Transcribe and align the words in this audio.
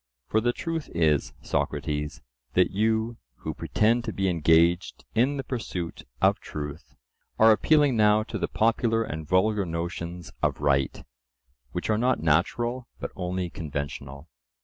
For 0.29 0.41
the 0.41 0.51
truth 0.51 0.89
is, 0.95 1.31
Socrates, 1.43 2.23
that 2.53 2.71
you, 2.71 3.17
who 3.35 3.53
pretend 3.53 4.03
to 4.05 4.11
be 4.11 4.29
engaged 4.29 5.05
in 5.13 5.37
the 5.37 5.43
pursuit 5.43 6.05
of 6.19 6.39
truth, 6.39 6.95
are 7.37 7.51
appealing 7.51 7.97
now 7.97 8.23
to 8.23 8.39
the 8.39 8.47
popular 8.47 9.03
and 9.03 9.27
vulgar 9.27 9.63
notions 9.63 10.31
of 10.41 10.59
right, 10.59 11.03
which 11.71 11.91
are 11.91 11.99
not 11.99 12.19
natural, 12.19 12.87
but 12.99 13.11
only 13.15 13.51
conventional. 13.51 14.27